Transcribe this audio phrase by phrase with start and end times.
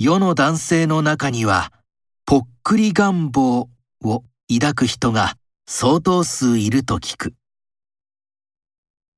[0.00, 1.72] 世の男性の中には、
[2.24, 3.68] ぽっくり願望
[4.00, 5.34] を抱く人が
[5.66, 7.34] 相当数いると聞く。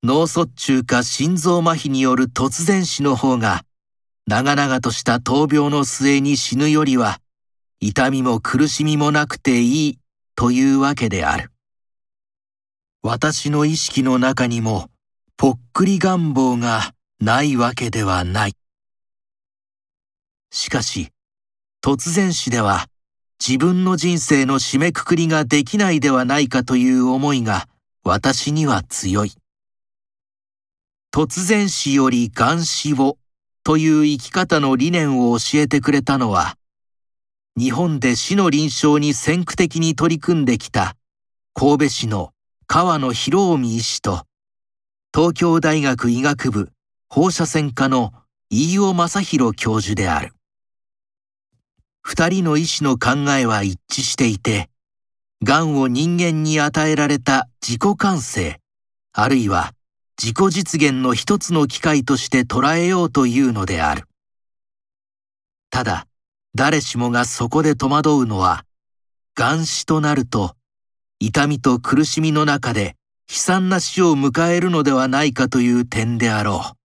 [0.02, 3.62] 脳卒中か心臓麻痺による突然死の方が、
[4.26, 7.20] 長々とした闘病の末に死ぬよりは、
[7.80, 9.98] 痛みも苦しみもなくていい
[10.34, 11.52] というわけである。
[13.02, 14.88] 私の意識の中にも、
[15.36, 18.54] ぽっくり願望がないわけではない。
[20.50, 21.10] しかし、
[21.82, 22.86] 突然死では、
[23.44, 27.68] 自分の人生の締めくくりができないではないかという思いが
[28.04, 29.32] 私には強い。
[31.12, 33.16] 突然死より願死を
[33.64, 36.56] という生き方の理念を教えてくれたのは、
[37.56, 40.96] 日本で死の臨床に先駆的に取り組んできた
[41.54, 42.32] 神戸市の
[42.66, 44.24] 川野博臣医師と
[45.14, 46.70] 東京大学医学部
[47.08, 48.12] 放射線科の
[48.50, 50.32] 飯尾正弘教授である。
[52.02, 54.70] 二人の医師の考えは一致していて、
[55.42, 58.60] 癌を人間に与えられた自己完成、
[59.12, 59.74] あるいは
[60.20, 64.04] 自己実現の一つの機会として捉えようというのである。
[65.70, 66.06] ただ、
[66.54, 68.64] 誰しもがそこで戸惑うのは、
[69.34, 70.56] 癌死となると、
[71.20, 72.96] 痛みと苦しみの中で
[73.30, 76.76] 悲惨な死を迎えるのではないかという点であろう。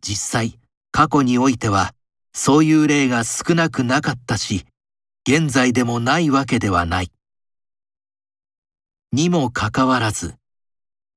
[0.00, 0.58] 実際、
[0.90, 1.92] 過去においては、
[2.32, 4.64] そういう例が少なくなかったし、
[5.28, 7.12] 現在でもないわけではない。
[9.12, 10.34] にもかかわらず、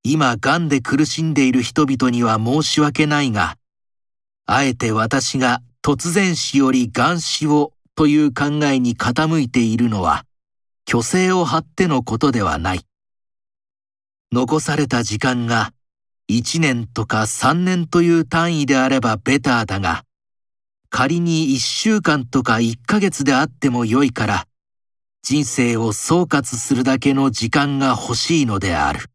[0.03, 3.57] 今癌で苦しんでいる人々には申し訳ないが、
[4.45, 10.25] あえて私が突然死より癌死をという考えに傾いているのは、
[10.89, 12.85] 虚勢を張ってのことではない。
[14.31, 15.73] 残された時間が
[16.29, 20.03] 1年とか3年という単位であればベターだが、
[20.95, 24.45] 仮に一週間とか一ヶ月であっても良いから、
[25.23, 29.09] 人生を総括するだけの時間が欲しいのである。